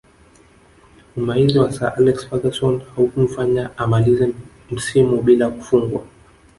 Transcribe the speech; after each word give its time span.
Umahiri 1.17 1.55
wa 1.61 1.69
Sir 1.75 1.89
Alex 1.99 2.17
Ferguson 2.25 2.75
haukumfanya 2.91 3.63
amalize 3.83 4.33
msimu 4.71 5.21
bila 5.21 5.49
kufungwa 5.49 6.01